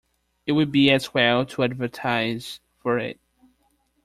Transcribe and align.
It 0.47 0.53
will 0.53 0.65
be 0.65 0.89
as 0.89 1.13
well 1.13 1.45
to 1.45 1.61
advertise 1.63 2.59
for 2.81 2.97
it. 2.97 3.19